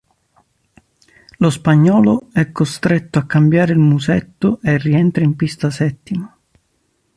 [1.37, 6.35] Lo spagnolo è costretto a cambiare il musetto e rientra in pista settimo.